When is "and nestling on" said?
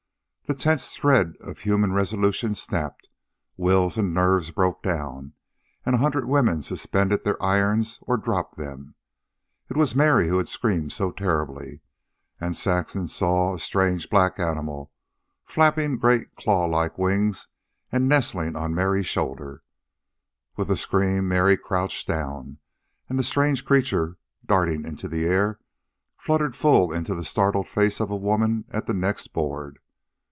17.89-18.75